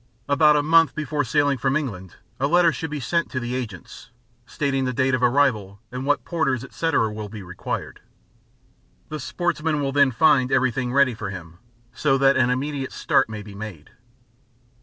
[0.27, 4.09] About a month before sailing from England a letter should be sent to the agents,
[4.47, 7.99] stating the date of arrival and what porters, etc., will be required.
[9.09, 11.59] The sportsman will then find everything ready for him,
[11.93, 13.91] so that an immediate start may be made.